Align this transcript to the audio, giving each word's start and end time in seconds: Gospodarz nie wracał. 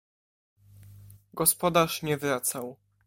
Gospodarz 1.33 2.03
nie 2.03 2.17
wracał. 2.17 2.75